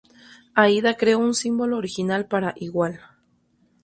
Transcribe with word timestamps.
Aida 0.55 0.95
creó 0.97 1.19
un 1.19 1.35
símbolo 1.35 1.77
original 1.77 2.25
para 2.25 2.55
"igual". 2.57 3.01